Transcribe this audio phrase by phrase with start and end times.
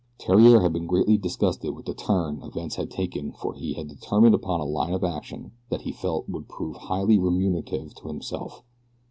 [0.17, 4.33] Theriere had been greatly disgusted with the turn events had taken for he had determined
[4.33, 8.63] upon a line of action that he felt sure would prove highly remunerative to himself.